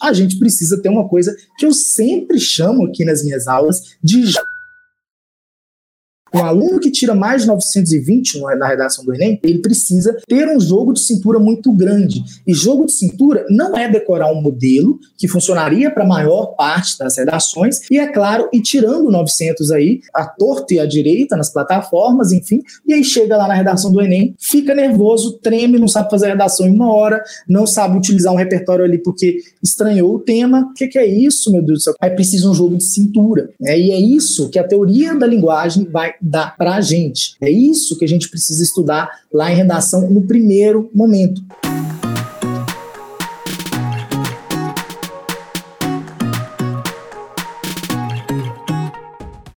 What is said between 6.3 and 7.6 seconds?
um aluno que tira mais de